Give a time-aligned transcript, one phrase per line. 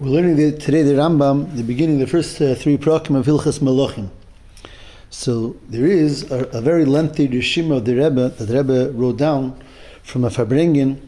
[0.00, 3.58] We're learning the, today the Rambam, the beginning, the first uh, three prakim of Hilchas
[3.58, 4.08] Melachim.
[5.10, 9.18] So there is a, a very lengthy Rishim of the Rebbe that the Rebbe wrote
[9.18, 9.62] down
[10.02, 11.02] from a Farbrengen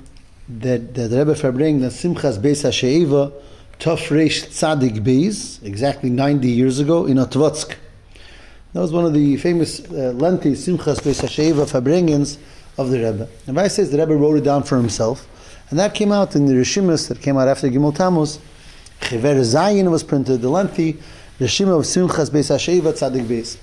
[0.47, 3.33] that, that the Rebbe Farbrengen that Simchas Beis HaShe'eva
[3.79, 7.75] Tov Reish Tzadik Beis, exactly 90 years ago in Otvotsk.
[8.75, 12.37] That was one of the famous uh, lengthy Simchas Beis HaShe'eva Farbrengens
[12.77, 13.27] of the Rebbe.
[13.47, 15.27] And Vice says the Rebbe wrote it down for himself.
[15.71, 18.39] And that came out in the Rishimus that came out after Gimel Tammuz.
[19.03, 20.95] Chiver Zayin was printed, the lengthy
[21.39, 23.59] Rishima of Simchas Beis HaSheva Tzadik Beis.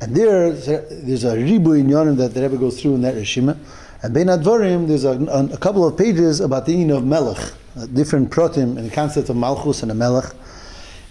[0.00, 3.56] And there, there's a ribu in Yonim that the Rebbe goes through in that Rishima.
[4.02, 7.52] And Bein Advarim, there's a, a, couple of pages about the meaning of Melech,
[7.92, 10.32] different protim and the concept of Malchus and a Melech.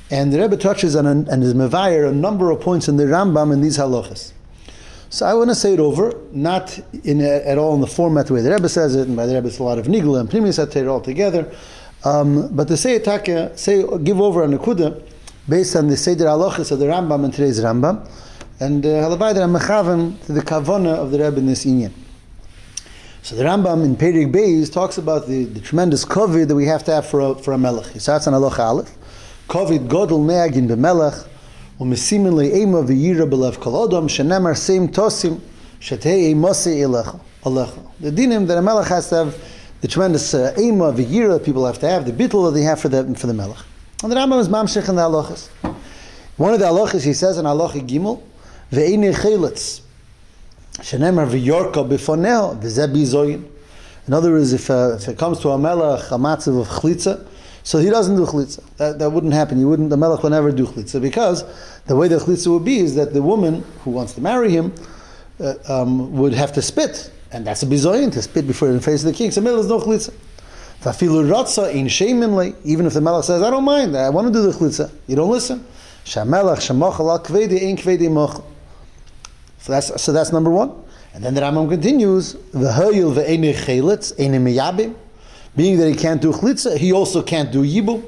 [0.09, 3.51] And the Rebbe touches on and is Mevayer a number of points in the Rambam
[3.51, 4.31] in these halachas.
[5.09, 8.27] So I want to say it over, not in a, at all in the format
[8.27, 10.21] the way the Rebbe says it, and by the Rebbe it's a lot of nigla
[10.21, 11.51] and primis all together.
[12.03, 15.01] Um, but the say Taka uh, say give over a Nakuda
[15.49, 18.07] based on the Seder Halachas of the Rambam and today's Rambam,
[18.59, 19.53] and uh, halabai that I'm
[20.19, 21.91] to the Kavona of the Rebbe in this Inyan.
[23.23, 26.83] So the Rambam in Perik Beis talks about the, the tremendous covid that we have
[26.83, 27.87] to have for a, for a melech.
[27.87, 28.95] He starts on Halacha Aleph,
[29.47, 31.27] covid godol neagin b'melech,
[31.79, 35.41] umesimin le'ema v'yira b'lev kol Kolodom, shenemar seim tosim,
[35.79, 37.21] shetei emose elecho.
[37.99, 41.79] The dinim that a melech has to have the tremendous uh, ema, v'yira people have
[41.79, 43.59] to have, the bittul that they have for the, for the melech.
[44.03, 45.49] And the Rambam is mamshech in the halachas.
[46.37, 48.21] One of the halachas he says in halacha gimel,
[48.71, 49.81] ve'ini chelitz,
[50.73, 53.47] shenemar v'yorka b'foneo, v'zeh bizoyin.
[54.07, 57.27] In other words, if, uh, if it comes to a melech, a matzav of chlitza,
[57.63, 58.63] so he doesn't do chlitza.
[58.77, 59.59] That, that wouldn't happen.
[59.59, 61.43] You wouldn't, the melech would never do chlitza because
[61.85, 64.73] the way the chlitza would be is that the woman who wants to marry him
[65.41, 69.03] uh, um, would have to spit and that's a bizoyin to spit before the face
[69.03, 69.31] of the king.
[69.31, 70.13] So Mela is no chlitza.
[70.81, 74.33] Vafilu ratza in sheminle, even if the melech says, I don't mind, I want to
[74.33, 74.91] do the chlitza.
[75.07, 75.65] You don't listen.
[76.05, 78.43] Shamelach shemochel al kvedi ein kvedi mochel.
[79.59, 80.71] So that's, so that's number one.
[81.13, 84.95] And then the Rambam continues, v'hoyil ve'enei chelitz, enei miyabim.
[85.55, 88.05] Being that he can't do chlitza, he also can't do yibum.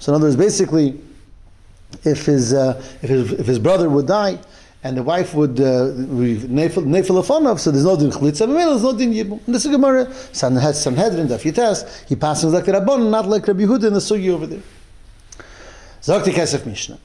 [0.00, 1.00] So in other words, basically,
[2.04, 4.38] if his, uh, if his, if his brother would die,
[4.84, 9.12] and the wife would uh, nefel so there's no din chlitza, but there's no din
[9.12, 9.44] yibum.
[9.46, 13.62] And this is Gemara, Sanhedrin, Daf Yitas, he passes like the Rabbon, not like Rabbi
[13.62, 14.62] Yehuda in the sugi over there.
[16.00, 16.98] Zokti Kesef Mishnah,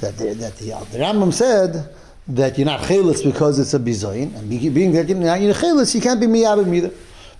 [0.00, 1.94] that the, that the, the Rambam said
[2.26, 6.00] that you're not chelis because it's a bizoin, and being that you're not chelis, you
[6.00, 6.90] can't be miyabim either.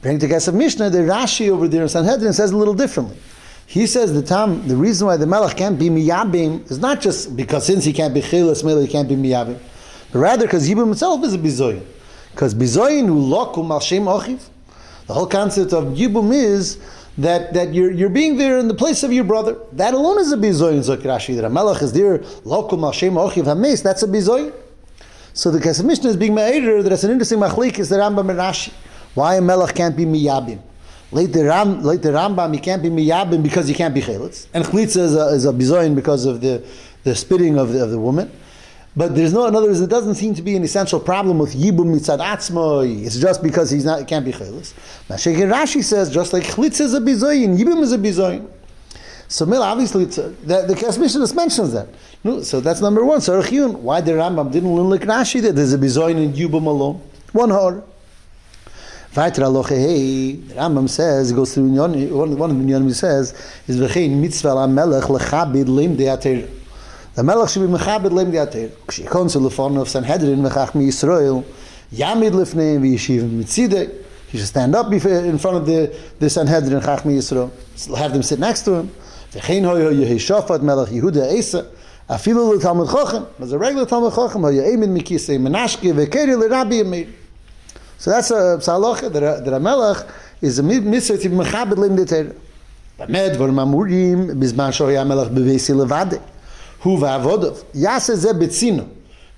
[0.00, 3.16] Bring to Kesef Mishnah, the Rashi over there in Sanhedrin says a little differently.
[3.66, 7.36] He says the time, the reason why the melech can't be miyabim is not just
[7.36, 9.58] because since he can't be chilas, he can't be miyabim,
[10.12, 11.84] but rather because yibum himself is a bizoyin.
[12.30, 14.48] Because bizoyin hu lokum al shem ochiv.
[15.06, 16.78] The whole concept of yibum is
[17.18, 19.56] that, that you're, you're being there in the place of your brother.
[19.72, 23.44] That alone is a bizoyin, Zok That a melech is there, lokum al shem ochiv
[23.44, 24.52] hames, that's a bizoyin.
[25.32, 28.30] So the Kesef Mishnah is being ma'eder that it's an interesting machlik is the Rambam
[28.30, 28.72] and Rashi.
[29.14, 30.60] Why a melech can't be miyabim.
[31.14, 34.48] Later, Ram, later Rambam, he can't be miyabim because he can't be chelitz.
[34.52, 36.66] And chlitza is a, is a bizoin because of the,
[37.04, 38.32] the spitting of the, of the woman.
[38.96, 41.54] But there's no, in other words, it doesn't seem to be an essential problem with
[41.54, 43.06] yibum mitzad atzmoi.
[43.06, 44.74] It's just because he's not, he can't be chelitz.
[45.08, 48.50] Mashiach Rashi says, just like chlitza is a bizoin, yibum is a bizoin.
[49.28, 50.34] So Mila, obviously, the,
[50.66, 51.86] the Kesef Mishnah mentions that.
[52.24, 53.20] No, so that's number one.
[53.20, 57.00] So why the Rambam didn't learn like Rashi that there's a bizoin in yibum alone?
[57.30, 57.84] One horror.
[59.16, 63.32] Weiter aloche hey, Rambam says, he goes through one, one of the Yonim says,
[63.68, 66.48] is v'chein mitzvah la-melech lechabid lim de ater.
[67.14, 68.70] The melech should be mechabid lim de ater.
[68.88, 71.44] K'shikon zu lefon of Sanhedrin v'chach mi Yisrael,
[71.92, 74.04] yamid lefneim v'yeshiv mitzideh.
[74.26, 77.52] He should stand up in front of the, the Sanhedrin chach mi Yisrael.
[77.96, 78.90] Have them sit next to him.
[79.30, 81.70] V'chein hoi yehi shofat melech Yehuda Esa.
[82.10, 83.28] Afilu le-talmud chochem.
[83.40, 87.08] As a regular talmud chochem, hoi ye'emin mikisei menashke v'keri le-rabbi yemir.
[88.03, 90.05] So that's a psalocha that a, melech
[90.41, 92.33] is a mitzvah to be mechabed lim de Torah.
[92.99, 96.05] באמת דברים אמורים בזמן שהיה המלך בביסי לבד.
[96.83, 97.51] הוא ועבודיו.
[97.73, 98.83] יעשה זה בצינו.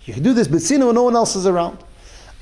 [0.08, 1.84] You can do this בצינו when no one else is around.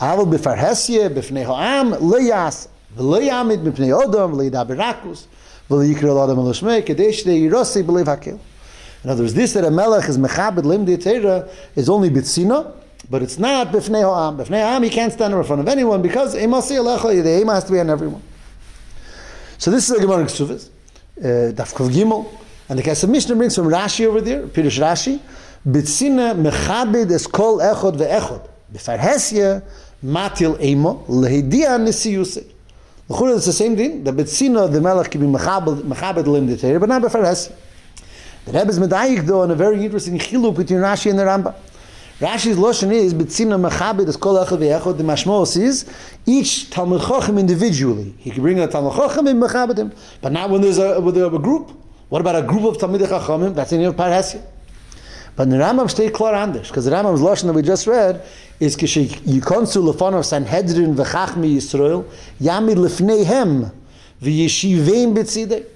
[0.01, 2.69] אבל בפרהסיה, בפני העם, לא יעשה.
[2.97, 5.27] ולא יעמיד בפני אודם, ולא ידבר רקוס,
[5.71, 8.35] ולא יקרא לאדם על השמי, כדי שירוסי בלב הקל.
[9.05, 11.47] In other words, this that a melech is mechabed lim de Torah
[11.77, 12.65] is only b'tzina,
[13.10, 14.38] but it's not b'fnei ha'am.
[14.38, 17.64] B'fnei ha'am, he can't stand in front of anyone because emasi alecha, the aim has
[17.64, 18.22] to be on everyone.
[19.58, 20.68] So this is a Gemara Ksufis,
[21.18, 21.22] uh,
[21.52, 22.26] Daf Kov Gimel,
[22.68, 25.20] and the Kesef Mishnah brings from Rashi over there, Pirush Rashi,
[25.66, 28.46] B'tzina mechabed es kol echod ve'echod.
[28.72, 29.62] B'farhesya
[30.04, 32.46] matil emo lehidia nisiyusei.
[33.08, 34.04] The Chura is the same thing.
[34.04, 37.52] The B'tzina, the Melech can be mechabed lim but not b'farhesya.
[38.44, 41.54] The Rebbe is medayik though on a very interesting chiluk between Rashi and the Rambam.
[42.20, 44.96] Rashi's lashon is betzina mechabed as kol echad ve'echad.
[44.98, 45.84] The mashmos is
[46.24, 48.14] each talmud chacham individually.
[48.18, 51.12] He can bring a talmud chacham and mechabed him, but not when there's a, when
[51.12, 51.72] there's a group.
[52.10, 53.56] What about a group of talmid chachamim?
[53.56, 54.40] That's in your parhasya.
[55.34, 58.24] But the Rambam stay klar anders, because the Rambam's lashon that we just read
[58.60, 62.04] is kishe yikonsu lefanov Sanhedrin v'chachmi Yisrael
[62.40, 63.72] yamid lefneihem
[64.22, 65.66] v'yeshivim betzidei.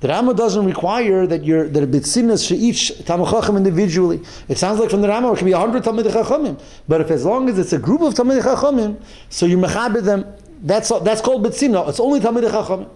[0.00, 4.22] The Rama doesn't require that you're that a bitzinas for each Talmud Chacham individually.
[4.48, 6.58] It sounds like from the Rama it could be a hundred Talmud Chachamim,
[6.88, 10.24] but if as long as it's a group of Talmud Chachamim, so you mechabed them.
[10.62, 11.86] That's that's called bitzina.
[11.88, 12.88] It's only Talmud Chachamim.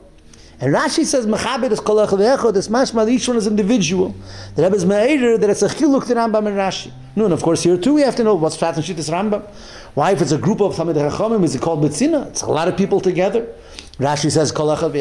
[0.60, 4.14] And Rashi says mechabed is kol echad It's mashma each one is individual.
[4.54, 6.90] The Rebbe is me'eder that it's a chiluk to Rambam and Rashi.
[7.16, 9.46] No, and of course here too we have to know what's Pshat and Shittas Rambam.
[9.92, 12.28] Why if it's a group of Talmud Chachamim is it called bitzina?
[12.28, 13.46] It's a lot of people together.
[13.98, 14.92] Rashi says kol echad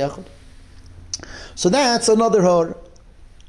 [1.56, 2.78] so that's another hor.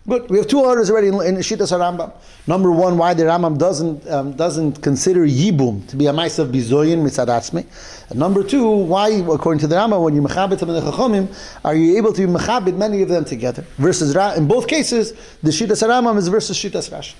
[0.06, 0.28] Good.
[0.28, 2.12] We have two orders already in, in Shitas Rambam.
[2.46, 6.48] Number one, why the Rambam doesn't um, doesn't consider Yibum to be a mice of
[6.48, 7.64] bizoyin mitzadatzme.
[8.10, 11.34] And number two, why, according to the Rambam, when you mechabit in the chachomim,
[11.64, 13.64] are you able to mechabit many of them together?
[13.78, 17.14] Versus Ra- in both cases, the Shitas Rambam is versus Shitas Rashi.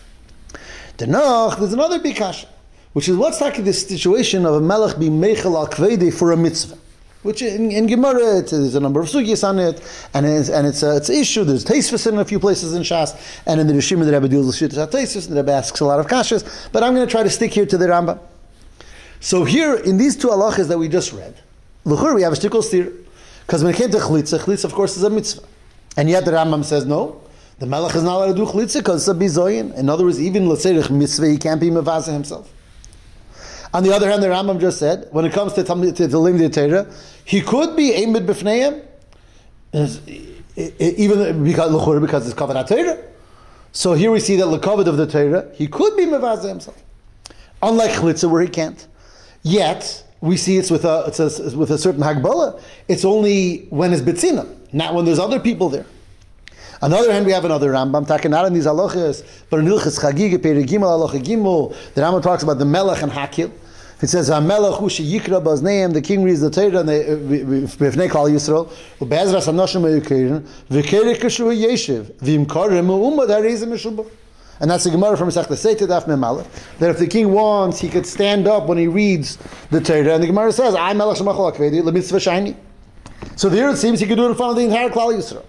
[0.99, 2.45] The Noch, there's another bikash,
[2.93, 6.77] which is what's like this situation of a melech being mechel al for a mitzvah
[7.25, 9.81] which in, in Gemara there's a number of sugyas on it,
[10.13, 11.43] and it's and it's a, it's an issue.
[11.43, 13.17] There's taisvis in a few places in Shas,
[13.47, 15.99] and in the Rishima the Rebbe deals with shittas and the Rebbe asks a lot
[15.99, 16.71] of kashas.
[16.71, 18.21] But I'm going to try to stick here to the Rambam.
[19.21, 21.35] So here in these two halachas that we just read,
[21.87, 22.93] luchur we have a shtikol stir,
[23.47, 25.47] because when it came to chalitza, chalitza of course is a mitzvah,
[25.97, 27.23] and yet the Rambam says no.
[27.59, 29.75] The melech is not allowed to do chalitza because it's a bizoyin.
[29.79, 32.51] In other words, even let's say mitzvah, he can't be mevazah himself.
[33.75, 36.19] On the other hand, the Rambam just said, when it comes to, to, to the
[36.19, 36.87] Limdi Torah,
[37.25, 38.85] he could be aimed b'fneim,
[40.79, 43.03] even because because it's covered Torah.
[43.73, 46.81] So here we see that the of the Torah, he could be mevazah himself,
[47.61, 48.87] unlike chalitza where he can't.
[49.43, 52.63] Yet we see it's with a, it's a with a certain hagbala.
[52.87, 55.87] It's only when it's betzina, not when there's other people there.
[56.81, 59.67] On the other hand, we have another Rambam talking not in these halachas, but in
[59.67, 61.75] Ilchas Chagiga Perigimel Halacha Gimel.
[61.95, 63.51] The Rambam talks about the Melech and Hakhel.
[64.05, 65.95] It says Hamelach Hu Sheyikra Bazneim.
[65.95, 68.71] The king reads the Torah and uh, Bifnei Klal Yisrael.
[68.99, 70.47] Ube'ezras Hanoshim Meyukerin.
[70.69, 72.13] V'kerek Kashu Yeshiv.
[72.19, 74.11] V'imkarim U'umad Harizim Meshubach.
[74.61, 76.47] And that's the Gemara from Masech Seited Daf Memalech.
[76.81, 79.39] That if the king wants, he could stand up when he reads
[79.71, 80.13] the Torah.
[80.13, 82.57] And the Gemara says, "I'm Melech Shemachol Akvedi Lemitzvah Shiny."
[83.37, 85.47] So there it seems he could do it in front of the entire Klal Yisrael.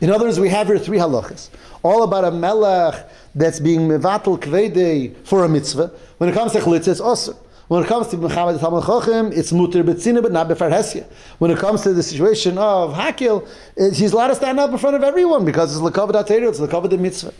[0.00, 1.50] In other words, we have here three halachas,
[1.84, 5.92] all about a melech that's being mevatel kvede for a mitzvah.
[6.18, 7.38] When it comes to chalitza, it's also.
[7.68, 11.04] When it comes to Muhammad Talmud Chochem, it's mutter betzina, but not befarhesia.
[11.38, 14.94] When it comes to the situation of Hakhel, he's allowed to stand up in front
[14.94, 17.34] of everyone because it's lekavod ateiru, it's lekavod the mitzvah.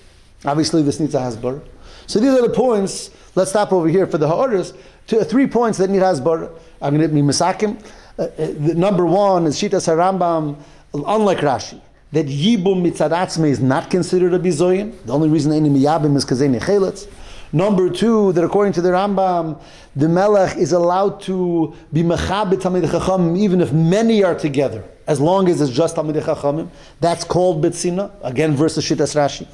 [0.45, 1.63] Obviously, this needs a hasbar.
[2.09, 3.11] So these are the points.
[3.37, 4.75] Let's stop over here for the orders.
[5.07, 6.51] Two, three points that need hasbar.
[6.83, 7.81] I'm going to be misakim.
[8.19, 10.57] Uh, uh, number one is Shitas Harambam,
[10.93, 11.81] unlike Rashi
[12.13, 14.95] that Yibum mitzadatzme is not considered a bizoyin.
[15.05, 17.09] The only reason any miyabim is because they nechelitz.
[17.53, 19.61] Number two, that according to the Rambam,
[19.95, 25.21] the Melech is allowed to be mechabit Talmid Chachamim even if many are together, as
[25.21, 26.69] long as it's just Talmid Chachamim.
[27.01, 29.47] That's called Betsina, again versus Shittas Rashi.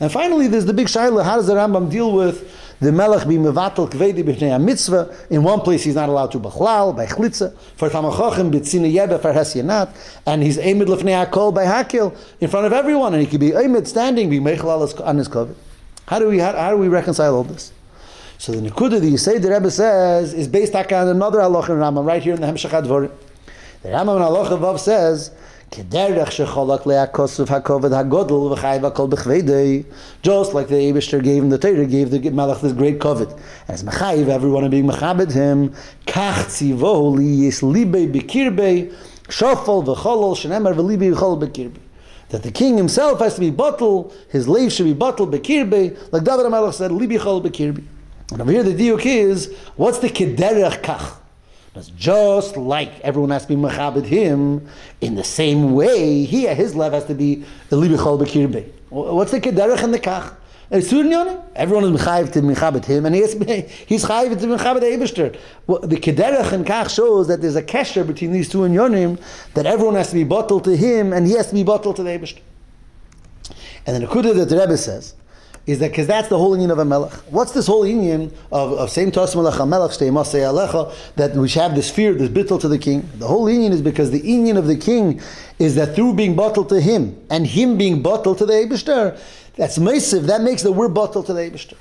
[0.00, 2.48] And finally, there's the big shaila, how does the Rambam deal with
[2.80, 5.12] the melech be mevatel kvedi b'nei mitzvah.
[5.30, 9.32] In one place, he's not allowed to b'chlal by chlitza for tamachochem b'tzina yebe for
[9.32, 9.90] hesyanat,
[10.26, 13.52] and he's aimed lefnei hakol by hakhel in front of everyone, and he could be
[13.52, 15.56] aimed standing be mechlal on his covet.
[16.08, 17.70] How do we how, how, do we reconcile all this?
[18.38, 21.76] So the nekuda that you say the Rebbe says is based on another halacha in
[21.76, 23.10] Rambam right here in the Hemshech Advarim.
[23.82, 25.32] The Rambam in halacha vav says
[25.70, 26.14] just like the
[30.74, 33.28] Eibishter gave him the Torah, gave the Malach this great covet.
[33.68, 35.74] As Mechayiv, everyone being Mechabed him,
[36.06, 36.46] Kach
[39.28, 41.76] shofol v'cholol, shenemar v'libe v'chol.
[42.30, 46.24] That the king himself has to be bottled, his leave should be bottled bekirbe, like
[46.24, 47.84] David HaMelech said, libi chol bekirbe.
[48.30, 51.16] And over here the diuk is, what's the kederech kach?
[51.72, 54.68] That's just like everyone has to be mechabed him,
[55.00, 58.70] in the same way, he his love has to be the libichol bekirbe.
[58.90, 60.34] What's the kederach and the kach?
[60.70, 63.32] Everyone is mechayiv to mechabed him, and he has,
[63.86, 65.38] he's chayiv to mechabed Eibishter.
[65.66, 69.18] Well, the kederach and kach shows that there's a kesher between these two inyonim,
[69.54, 72.02] that everyone has to be bottled to him, and he has to be bottled to
[72.02, 72.40] the Eibishter.
[73.86, 75.14] And then the kudah that the Rebbe says,
[75.68, 77.12] is that because that's the whole union of a melech.
[77.30, 81.90] What's this whole union of, of same tos melech melech alecha that we have this
[81.90, 83.08] fear, this bittul to the king?
[83.16, 85.20] The whole union is because the union of the king
[85.58, 89.18] is that through being bottled to him and him being bottled to the Eibishter,
[89.58, 90.26] that's massive.
[90.28, 91.74] That makes the we're bottled to the Eibishter.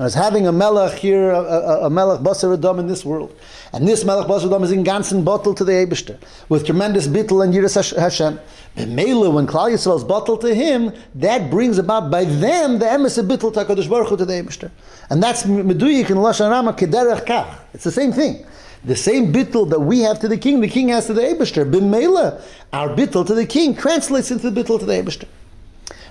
[0.00, 3.36] As having a melech here, a, a, a melech basar adam in this world,
[3.72, 6.18] and this melech basar adam is in ganzen bottle to the Eibishter
[6.48, 8.40] with tremendous bittul and yiras Hashem.
[8.76, 13.18] Mela, when Klal Yisrael is bottled to him, that brings about by them the emes
[13.18, 14.70] of bittul Takadosh Baruch Hu to the Eibishter,
[15.10, 17.58] and that's meduyik in Lashon Rama kederech kach.
[17.74, 18.46] It's the same thing.
[18.84, 21.68] The same bittul that we have to the king, the king has to the Eibishter.
[21.68, 22.40] B'mela,
[22.72, 25.26] our bittul to the king translates into the bittul to the Eibishter.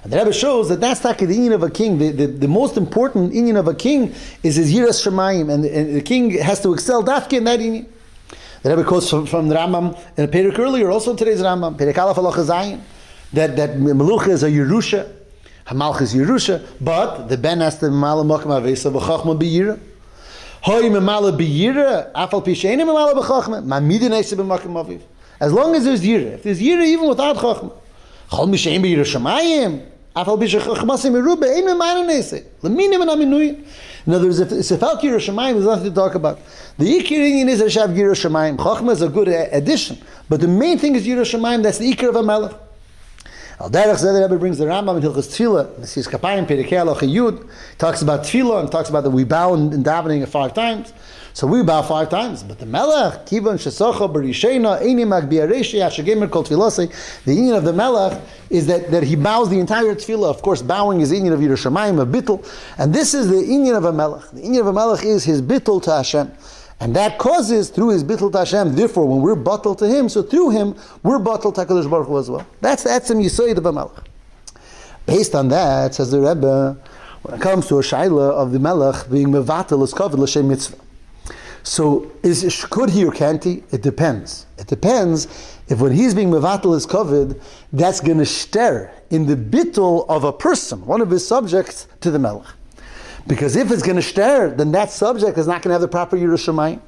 [0.08, 1.98] And the Rebbe shows that that's like the union of a king.
[1.98, 5.98] The, the, the, most important union of a king is his Yiras Shemayim, and, and
[5.98, 7.86] the king has to excel dafke in that union.
[8.64, 11.98] The Rebbe quotes from, from the Rambam in a Perek earlier, also today's Rambam, Perek
[11.98, 12.80] Aleph
[13.34, 15.12] that, that Melucha is a Yerusha,
[15.66, 19.78] Hamalch is Yerusha, but the Ben has to Mala Mokam Avesa V'chachma B'yira.
[20.62, 25.02] Hoy Memala B'yira, Afal Pishein Memala B'chachma, Mamidin Esa B'makam Aviv.
[25.42, 27.74] As long as there's Yira, if there's Yira even without Chachma,
[28.32, 29.86] Chol Mishein B'yira Shemayim,
[30.18, 30.36] In other
[34.26, 36.40] words, if it's a Falk Yiras Shemayim, there's nothing to talk about.
[36.80, 38.58] The Ikir Indian is a Shav Yiras Shemayim.
[38.58, 40.00] Chachma is a good addition.
[40.28, 42.56] But the main thing is Yiras Shemayim, that's the Ikir of a Melech.
[43.60, 45.78] Al Derech Zeder Rebbe brings the Rambam in Hilchas Tefillah.
[45.82, 47.48] This is Kapayim Perikei Aloch Yud.
[47.78, 50.94] Talks about Tefillah and talks about that we bow in davening five times.
[51.38, 52.42] So we bow five times.
[52.42, 56.92] But the Melech, Kivan Shesocha Barishena, Eini Magbiareshi, Hashagemer Kol Tfilose,
[57.26, 60.32] the union of the Melech is that, that he bows the entire Tefillah.
[60.32, 62.44] Of course, bowing is union of Yiras Shemayim, of Bittul.
[62.80, 64.32] And this is the union of a Melech.
[64.32, 66.32] The union of a Melech is his Bittul to Hashem.
[66.80, 68.76] And that causes through his bittul to Hashem.
[68.76, 72.32] Therefore, when we're bottled to him, so through him we're bottled to Baruch Hu as
[72.32, 72.48] well.
[72.62, 74.10] That's that's some yisoid of a melech.
[75.06, 76.78] Based on that, says the Rebbe,
[77.22, 80.78] when it comes to a shaila of the melech being mevatel is covered l'shem mitzvah.
[81.68, 83.62] So is could he or can't he?
[83.72, 84.46] It depends.
[84.58, 85.28] It depends
[85.68, 87.42] if when he's being mevatel is covered,
[87.74, 92.10] that's going to stir in the bittul of a person, one of his subjects, to
[92.10, 92.48] the melech.
[93.28, 95.90] Because if it's going to stir, then that subject is not going to have the
[95.90, 96.80] proper Yiras Shemayim.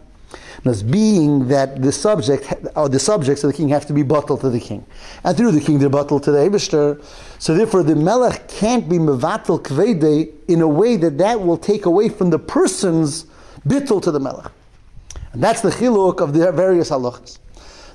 [0.64, 4.42] As being that the subject or the subjects of the king have to be bottled
[4.42, 4.86] to the king,
[5.26, 7.04] and through the king they're bottled to the Eibushter.
[7.38, 11.86] So therefore, the melech can't be mevatel kvede in a way that that will take
[11.86, 13.26] away from the person's
[13.68, 14.52] bittul to the melech.
[15.34, 17.40] And that's the chiluk of the various halachas.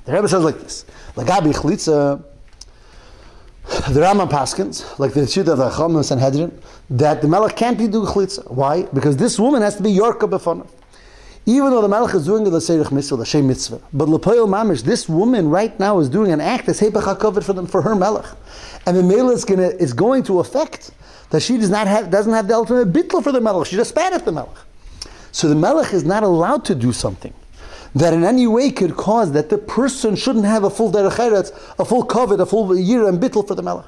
[0.05, 2.23] The Rebbe says like this: Lagabi chlitza.
[3.65, 6.61] The Rambam Paskins, like the Shita of the Chacham and Sanhedrin,
[6.91, 8.49] that the Melech can't be doing chlitza.
[8.51, 8.83] Why?
[8.83, 10.67] Because this woman has to be Yorka Befana.
[11.47, 13.81] Even though the Melech is doing the Seirich Mitzvah, the Shem Mitzvah.
[13.93, 17.53] But Lepoil Mamish, this woman right now is doing an act that's Hepech HaKavod for
[17.53, 18.25] them, for her Melech.
[18.85, 20.91] And the Melech is, gonna, is going to affect
[21.29, 23.67] that she does not have, doesn't have the ultimate bittel for the Melech.
[23.67, 24.57] She just bad at the Melech.
[25.35, 27.33] So the Melech is not allowed to do something
[27.93, 31.83] that in any way could cause that the person shouldn't have a full derech a
[31.83, 33.85] full covet, a full year and bittel for the Melech.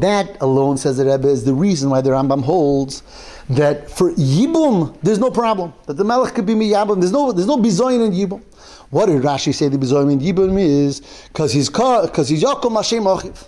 [0.00, 3.04] that alone, says the Rebbe, is the reason why the Rambam holds
[3.48, 5.72] that for Yibum, there's no problem.
[5.86, 6.98] That the Melech could be Miyabum.
[6.98, 8.42] There's no, there's no Bizoyin in Yibum.
[8.90, 11.00] What did Rashi say the Bizoyin in Yibum is?
[11.28, 13.46] Because he's, because he's Yaakov Mashem Achiv.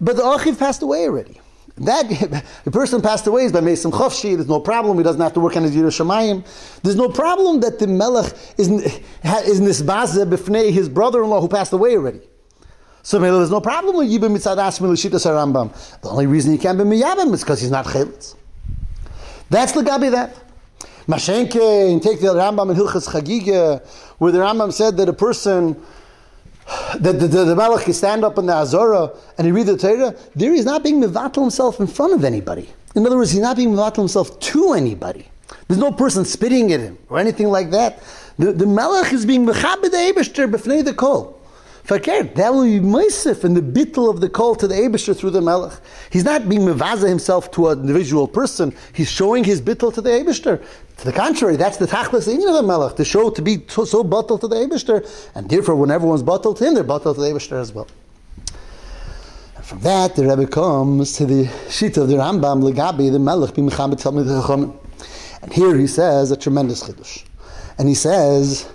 [0.00, 1.40] But the Achiv passed away already.
[1.78, 2.08] That
[2.64, 4.34] the person passed away is by Mesim Chavshi.
[4.34, 4.96] There's no problem.
[4.96, 6.44] He doesn't have to work on his Yiras Shemayim.
[6.82, 11.96] There's no problem that the Melech is is nisbaze b'fnei his brother-in-law who passed away
[11.96, 12.20] already.
[13.02, 16.00] So there's no problem with Yibam Mitzad Ashmi L'Shitas Rambam.
[16.00, 18.34] The only reason he can't be Miyabim is because he's not Chelitz.
[19.48, 20.34] That's the Gabi that.
[21.06, 23.86] Mashenke, and take the Rambam in Hilchas Chagiga,
[24.18, 25.80] where the Rambam said that a person
[26.94, 30.14] that the, the, the Malach stand up in the Azora and he read the Torah,
[30.34, 32.68] there he's not being mevatel himself in front of anybody.
[32.94, 35.28] In other words, he's not being mevatel himself to anybody.
[35.68, 38.02] There's no person spitting at him or anything like that.
[38.38, 41.35] The, the Malach is being mechabed the Eibishter b'fnei the kol.
[41.86, 45.30] Fakir, that will be Moisef in the bittel of the call to the Eibishter through
[45.30, 45.72] the Melech.
[46.10, 48.74] He's not being mevaza himself to an individual person.
[48.92, 50.60] He's showing his bittel to the Eibishter.
[50.96, 53.84] To the contrary, that's the tachlis in of the Melech, to show to be so,
[53.84, 55.08] so bottled to the Eibishter.
[55.36, 57.86] And therefore, when everyone's bottled to him, they're bottled to the Eibishter as well.
[59.54, 63.54] And from that, the Rebbe comes to the sheet of the Rambam, Legabi, the Melech,
[63.54, 64.76] B'mechabit Talmud
[65.40, 67.24] And here he says a tremendous chiddush.
[67.78, 68.68] And he says,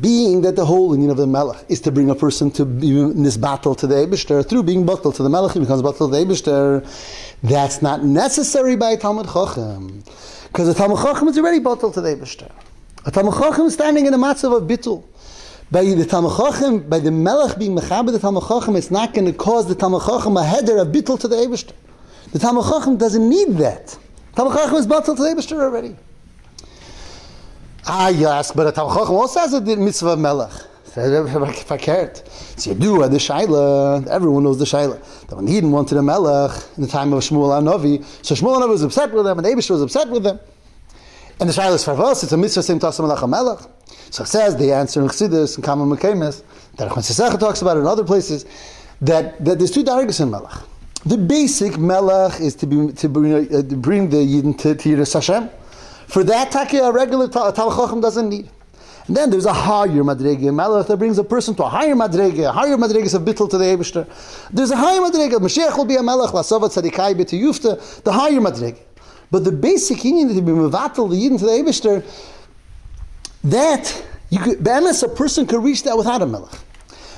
[0.00, 3.00] being that the whole union of the Melech is to bring a person to be
[3.00, 6.08] in this battle to the Eibishter, through being battle to the Melech, he becomes battle
[6.08, 6.84] to the Eibishter,
[7.42, 10.04] that's not necessary by Talmud Chochem.
[10.48, 12.50] Because the Talmud Chochem is already battle to the Eibishter.
[13.04, 15.04] A Talmud Chochem is standing in a matzav of bittul.
[15.70, 19.26] By the Talmud Chochem, by the Melech being Mechaber the Talmud Chochem, it's not going
[19.26, 21.72] to cause the Talmud Chochem a header of bittul to the Eibishter.
[22.32, 23.96] The Talmud Chacham doesn't need that.
[24.34, 25.96] Talmud Chacham is batal to the Eibishter already.
[27.88, 30.50] Ah, you ask, but a Talmud Chacham also has a mitzvah melech.
[30.96, 32.26] Verkehrt.
[32.58, 34.98] So you do the Shaila, everyone knows the Shaila.
[35.28, 38.70] That when Eden wanted a melech in the time of Shmuel Anovi, so Shmuel Anovi
[38.70, 40.40] was upset with them, and Abish was upset with them.
[41.38, 43.60] And the Shaila is Farvos, it's a mitzvah same Tasa Melech melech.
[44.10, 46.42] So it says the answer in Chassidus and Kama Mekemes,
[46.78, 48.46] that Achman talks about it in other places,
[49.00, 50.60] that, that there's two dargis in melech.
[51.04, 54.88] The basic melech is to, be, to, bring, uh, to bring the Yidden to, to
[54.88, 55.50] Yiras Hashem.
[56.06, 58.48] For that, taki, a regular Tal doesn't need.
[59.06, 62.48] And then there's a higher madrege melech that brings a person to a higher madrege.
[62.48, 64.06] A higher madrege is a bittel to the Eibishter.
[64.50, 65.32] There's a higher madrege.
[65.32, 66.30] Mashiach will be a melech.
[66.30, 68.02] Lasovat tzadikai b'ti yufta.
[68.02, 68.78] The higher madrege.
[69.30, 72.04] But the basic union to be mevatel the yidin to the Eibishter,
[73.44, 76.58] that you could, Be'emes, a person could reach that without a melech.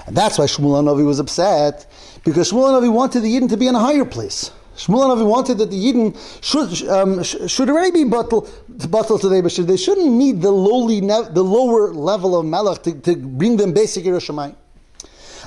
[0.07, 1.87] And that's why Shmuel Anovi was upset,
[2.25, 4.50] because Shmuel Anovi wanted the yidin to be in a higher place.
[4.78, 8.87] Shmuel Anavi wanted that the Yidden should um, should already be bottled to
[9.28, 9.66] the Eibishter.
[9.66, 14.04] They shouldn't need the lowly the lower level of Melech to, to bring them basic
[14.04, 14.54] Yiras Shemayim.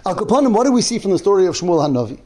[0.06, 2.20] Al Kapanim, what do we see from the story of Shmuel Hanavi?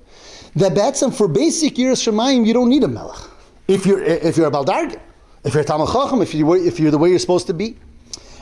[0.55, 3.19] That Batsam for basic Yiras Shemayim you don't need a Melech.
[3.67, 4.99] If you're if you're a Baldarg,
[5.43, 7.77] if you're a Talmud Chacham, if you if you're the way you're supposed to be.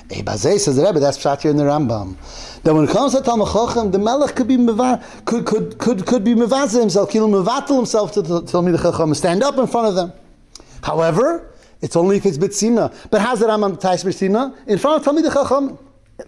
[0.09, 2.15] Ebazei says the Rebbe, that's pshat here in the Rambam.
[2.63, 6.23] That when it comes to Talmud Chacham, the Melech could be could could could could
[6.23, 10.13] be mevazeh himself, kill mevatel himself to the Chacham, stand up in front of them.
[10.83, 12.93] However, it's only if it's bitzina.
[13.09, 15.77] But how's the Rambam tais bitzina in front of Talmid Chacham?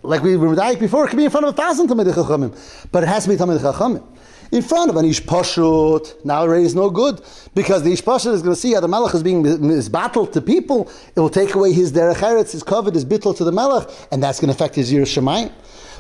[0.01, 3.03] Like we were before, it could be in front of a thousand Talmid Chachamim, but
[3.03, 4.03] it has to be Talmid Chachamim
[4.51, 6.25] in front of an Ish Pashut.
[6.25, 7.21] Now already is no good
[7.53, 10.33] because the Ish Pashut is going to see how the Melech is being is battled
[10.33, 10.91] to people.
[11.15, 14.21] It will take away his derech eretz, his covet, his bittul to the Melech, and
[14.21, 15.51] that's going to affect his Yiras Shemayim.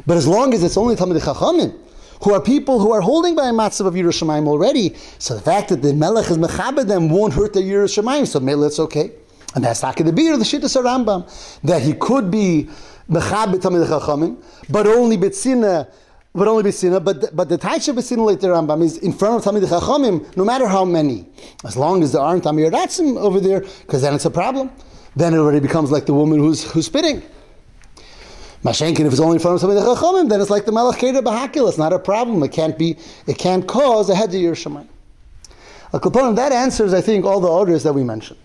[0.05, 1.77] But as long as it's only Talmud Chachamim,
[2.23, 5.41] who are people who are holding by a matzav of Yiras Shemayim already, so the
[5.41, 8.79] fact that the Melech is mechabed them won't hurt their Yiras Shemayim, so maybe it's
[8.79, 9.11] okay.
[9.55, 12.69] And that's not going to be the Shittas Rambam, that he could be
[13.09, 15.89] mechabed Talmud Chachamim, but only Betzina
[16.35, 17.03] but only Besina.
[17.03, 20.67] But but the Taisha Besina later Rambam is in front of Tamid Chachamim, no matter
[20.67, 21.25] how many,
[21.63, 24.69] as long as there aren't Amir Ratzim over there, because then it's a problem.
[25.15, 27.23] Then it already becomes like the woman who's who's spitting.
[28.63, 31.23] Mashenkin, if it's only in front of Tamid Chachamim, then it's like the Malach Keder
[31.23, 31.69] Bahakil.
[31.69, 32.43] It's not a problem.
[32.43, 32.97] It can't be.
[33.27, 34.87] It can't cause a head to Shemayim.
[36.35, 38.39] That answers, I think, all the orders that we mentioned.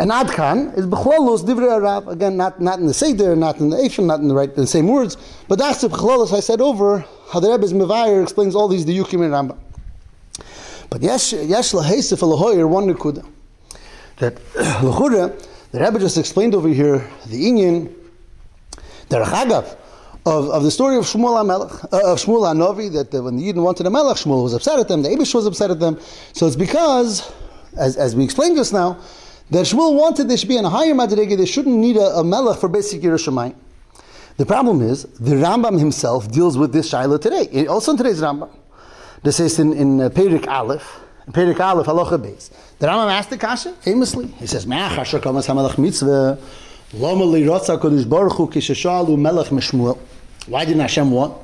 [0.00, 2.08] And Adkan is Bechlolos Divrei Arav.
[2.08, 4.66] Again, not, not in the Seder, not in the Eifin, not in the right the
[4.66, 5.88] same words, but that's the
[6.34, 7.04] I said over.
[7.30, 9.58] How the Rebbe's Mevayer explains all these the Yukim and Rambam.
[10.90, 13.24] But Yesh Yesh Lahesef Elahoyer one Nekuda
[14.16, 15.32] that Lechura
[15.70, 17.92] the Rebbe just explained over here the Inyan
[19.08, 19.76] the Rachagav
[20.26, 23.62] of, of the story of Shmuel HaMelech, uh, of Shmuel HaNovi, that when the Yidden
[23.62, 26.00] wanted a Melech, Shmuel was upset at them, the Abish was upset at them.
[26.32, 27.30] So it's because,
[27.76, 28.98] as, as we explained just now,
[29.50, 32.24] that Shmuel wanted there should be in a higher madrege, they shouldn't need a, a
[32.24, 33.54] melech for basic Yiras Shemayim.
[34.36, 38.50] The problem is, the Rambam himself deals with this Shiloh today, also in today's Rambam.
[39.22, 42.50] This is in, in uh, Perik Aleph, Perik Aleph, Halacha Beis.
[42.78, 46.38] The Rambam asked the Kasha, famously, he says, Me'ach asher kamas ha-melech mitzvah,
[46.94, 49.98] loma li rotza kodesh baruch hu kishashalu melech mishmuel.
[50.46, 51.34] Why didn't Hashem want?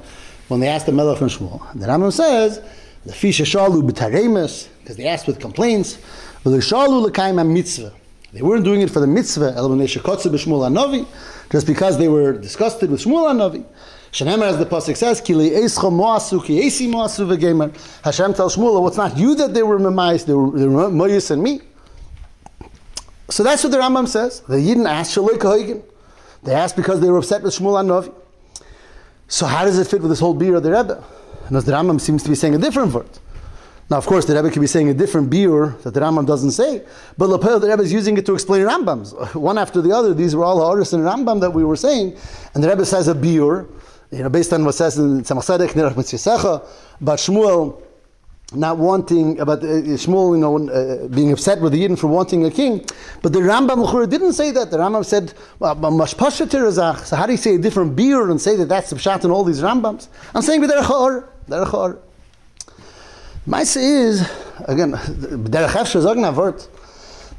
[0.48, 1.72] When they asked the melech from Shmuel.
[1.78, 2.60] The Rambam says,
[3.06, 5.98] the fish shalu b'taremus, because they asked with complaints,
[6.42, 11.06] they weren't doing it for the mitzvah,
[11.50, 13.64] just because they were disgusted with Shmuel Hanavi.
[14.12, 17.72] Shenemar, as the pasuk says, "Kili eischa moasu ki esi moasu v'gemer."
[18.02, 20.88] Hashem tells Shmuel, "Well, it's not you that they were memayis; they were, they were
[20.88, 21.60] moyis and me."
[23.28, 24.42] So that's what the Rambam says.
[24.48, 25.82] They didn't ask Shaloi.
[26.42, 28.12] They asked because they were upset with Shmuel Hanavi.
[29.28, 31.04] So how does it fit with this whole beer of the Rebbe?
[31.46, 33.08] And as the Rambam seems to be saying a different word.
[33.90, 36.52] Now, of course, the Rebbe could be saying a different biur that the Rambam doesn't
[36.52, 36.82] say,
[37.18, 39.34] but Lapel, the Rebbe is using it to explain Rambams.
[39.34, 42.16] One after the other, these were all artists in Rambam that we were saying,
[42.54, 43.68] and the Rebbe says a biur,
[44.12, 46.66] you know, based on what says in Tzemach Tzedek, Mitzvisecha,
[47.00, 47.82] about Shmuel
[48.52, 52.44] not wanting, about uh, Shmuel, you know, uh, being upset with the Yidden for wanting
[52.44, 52.84] a king.
[53.22, 54.70] But the Rambam didn't say that.
[54.70, 55.34] The Rambam said,
[57.04, 59.30] so how do you say a different biur and say that that's the pshat in
[59.30, 60.08] all these Rambams?
[60.34, 61.98] I'm saying, Derech
[63.48, 64.30] Maisa is,
[64.66, 64.90] again,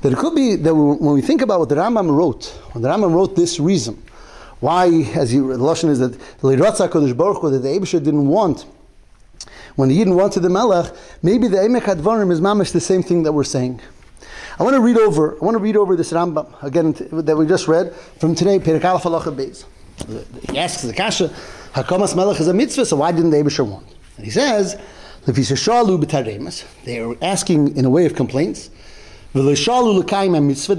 [0.01, 2.89] that it could be that when we think about what the Rambam wrote, when the
[2.89, 4.01] Rambam wrote this reason,
[4.61, 8.27] why, as you, the Lashon is that the Liratza Kodesh Baruch that the Abisha didn't
[8.27, 8.65] want,
[9.75, 13.21] when the Yidden wanted the Melech, maybe the Emek Advarim is mamish the same thing
[13.23, 13.79] that we're saying.
[14.59, 15.35] I want to read over.
[15.39, 18.59] I want to read over this Rambam again that we just read from today.
[18.59, 19.65] Perik Aleph Halacha Beis.
[20.49, 21.29] He asks the Kasha,
[21.73, 23.85] Hakamas Melech is a mitzvah, so why didn't the Abisha want?
[24.17, 24.79] And he says
[25.25, 28.69] They are asking in a way of complaints.
[29.34, 29.41] They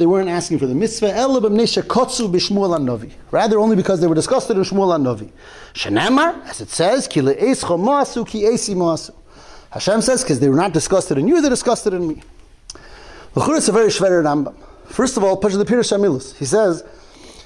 [0.06, 1.14] weren't asking for the mitzvah.
[3.30, 5.32] Rather, only because they were disgusted in Shmuel and Novi.
[5.72, 7.06] Shenamar, as it says,
[9.70, 12.22] Hashem says, because they were not disgusted in you, they're disgusted in me.
[13.34, 14.54] It's a very shver Rambam.
[14.84, 16.36] First of all, Pasha the Pirush.
[16.36, 16.84] He says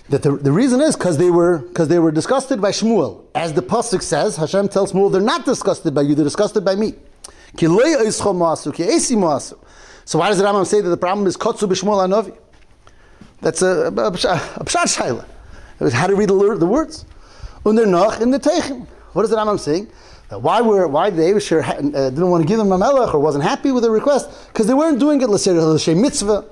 [0.09, 3.25] that the, the reason is because they were because they were disgusted by Shmuel.
[3.35, 6.77] As the pasuk says, Hashem tells Shmuel, they're not disgusted by you, they're disgusted by
[6.77, 6.95] me.
[7.59, 7.69] So
[10.19, 12.37] why does the Rambam say that the problem is Kotsu b'Shmuel Anovi?
[13.41, 15.25] That's a, a, a, pshat
[15.79, 15.93] shaila.
[15.93, 17.05] How to read the, the words.
[17.65, 18.87] Under noch in the Teichen.
[19.15, 19.91] What is the Rambam saying?
[20.29, 23.45] Why were why the Eivisher uh, didn't want to give them a melech or wasn't
[23.45, 24.49] happy with the request?
[24.49, 26.45] Because they weren't doing it l'shem mitzvah.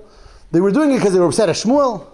[0.52, 2.06] They were doing it because they were upset at Shmuel.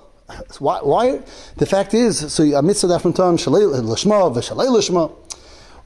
[0.59, 1.21] Why, why?
[1.57, 5.13] The fact is, so a mitzvah from time shalei l'shma v'shalei l'shma.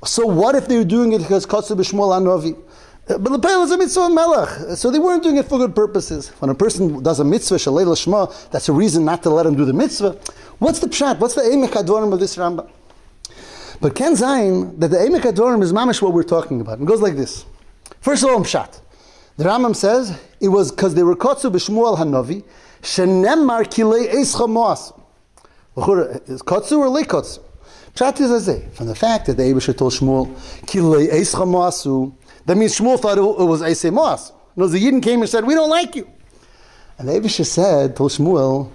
[0.07, 2.61] So what if they were doing it because kotzu b'shmuel anovi?
[3.07, 5.75] Uh, but the pale is a mitzvah melech, so they weren't doing it for good
[5.75, 6.29] purposes.
[6.41, 9.57] When a person does a mitzvah shalei l'shma, that's a reason not to let him
[9.57, 10.19] do the mitzvah.
[10.59, 11.19] What's the pshat?
[11.19, 12.71] What's the emek of this Rambam?
[13.81, 16.81] But Ken Zayin, that the Emek is mamish what we're talking about.
[16.81, 17.45] It goes like this.
[18.01, 18.81] First of all, Pshat.
[19.37, 22.45] The Rambam says it was because they were kotzu b'shmuel hanavi,
[22.85, 24.93] shenemar kilei eischa moas.
[26.29, 27.41] Is kotzu or lekotzu?
[27.95, 28.73] Pshat is azay.
[28.75, 30.29] From the fact that the Abisha told Shmuel,
[30.67, 32.13] kilei eischa moasu,
[32.47, 34.33] that means Shmuel thought it was eisei moas.
[34.57, 36.09] No, the Yidden came and said, we don't like you.
[36.99, 38.71] And the Abisha said, told Shmuel,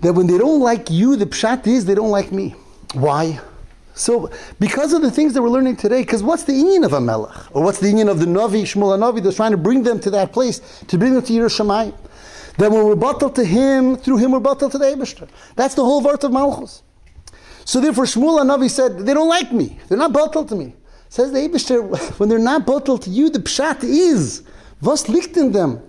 [0.00, 2.54] that when they don't like you, the pshat is they don't like me.
[2.94, 3.40] Why?
[3.94, 7.00] So, because of the things that we're learning today, because what's the union of a
[7.00, 7.34] melech?
[7.54, 10.10] Or what's the union of the Navi, Shmuel Navi, that's trying to bring them to
[10.10, 11.94] that place, to bring them to Yiras Shemayim?
[12.58, 15.28] That we're bottled to him, through him bottled to the Ebershter.
[15.56, 16.82] That's the whole word of Malchus.
[17.64, 19.78] So therefore Shmuel and Navi said, they don't like me.
[19.88, 20.74] They're not bottled to me.
[21.08, 21.82] Says the Ebershter,
[22.18, 24.42] when they're not bottled to you, the pshat is,
[24.82, 25.80] was liegt in them?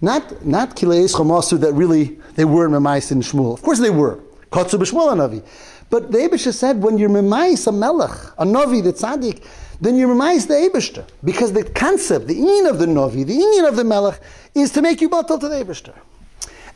[0.00, 3.54] Not, not Kileis Chomasu that really they were Memais in Shmuel.
[3.54, 4.20] Of course they were.
[4.50, 5.44] Kotsu b'Shmuel Navi.
[5.90, 9.44] But the Abishah said, when you're memais a melech, a Navi, the tzaddik,
[9.80, 11.06] then you're memais the Abishah.
[11.22, 14.20] Because the concept, the in of the novi, the in of the melech,
[14.54, 15.94] is to make you batal to the Abishah.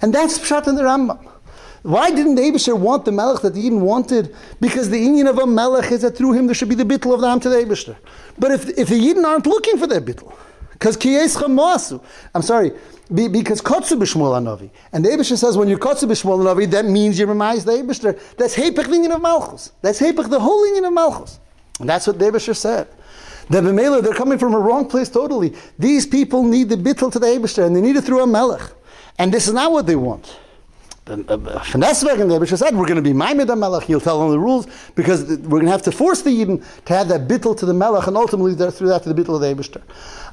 [0.01, 1.25] And that's pshat in the Rambam.
[1.83, 4.35] Why didn't the Abishah want the melech that the Eden wanted?
[4.61, 7.15] Because the union of a melech is that through him there should be the bittel
[7.15, 7.97] of the Am to the Abishah.
[8.39, 10.35] But if, if the Eden aren't looking for that bittel,
[10.73, 12.01] because kiyes
[12.35, 12.73] I'm sorry,
[13.13, 14.71] be, because kotzu b'shmuel anovi.
[14.93, 18.37] And the Abishah says when you're kotzu b'shmuel anovi, that means you're reminds the Abishah.
[18.37, 19.73] That's hepech the of Malchus.
[19.81, 21.41] That's hepech the whole union of Malchus.
[21.81, 22.89] And that's what the Abishah said.
[23.49, 25.55] The Bemela, they're coming from a wrong place totally.
[25.79, 28.61] These people need the bittel to the Abishah, and they need it through a melech.
[29.19, 30.37] And this is not what they want.
[31.07, 34.39] Finesveg and the Abishah said, we're going to be Maimed Melech, he'll tell them the
[34.39, 37.67] rules, because we're going to have to force the Eden to have that bittel to
[37.67, 39.83] the Melech, and ultimately through that to the bittel of the Abishah.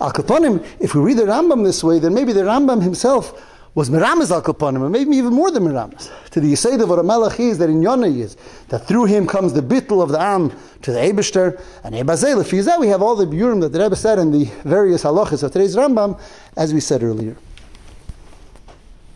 [0.01, 3.41] Al Kaponim, if we read the Rambam this way, then maybe the Rambam himself
[3.73, 6.11] was Miramas al Kaponim, and maybe even more than Miramas.
[6.31, 8.35] To the Yisayid of what a Melech is, that in Yonah is,
[8.67, 12.65] that through him comes the bittel of the Am to the Abishter, and Ebazeh, if
[12.65, 15.51] that we have all the Burim that the Rebbe said in the various halachas of
[15.51, 16.19] today's Rambam,
[16.57, 17.37] as we said earlier.